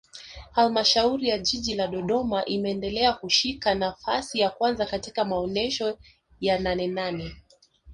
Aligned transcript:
Halmashauri 0.51 1.27
ya 1.27 1.37
Jiji 1.39 1.75
la 1.75 1.87
Dodoma 1.87 2.45
imeendelea 2.45 3.13
kushika 3.13 3.75
nafasi 3.75 4.39
ya 4.39 4.49
kwanza 4.49 4.85
katika 4.85 5.25
maonesho 5.25 5.97
ya 6.39 6.59
Nanenane 6.59 7.35